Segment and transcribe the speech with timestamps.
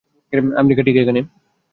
[0.59, 1.19] America ঠিক এখানে।